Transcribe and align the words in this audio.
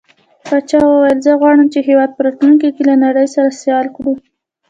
پاچا 0.45 0.79
وويل: 0.87 1.17
زه 1.25 1.31
غواړم 1.41 1.67
چې 1.73 1.79
هيواد 1.87 2.09
په 2.13 2.21
راتلونکي 2.25 2.69
کې 2.75 2.83
له 2.89 2.95
نړۍ 3.03 3.27
سره 3.35 3.57
سيال 3.61 3.85
کړو. 3.95 4.11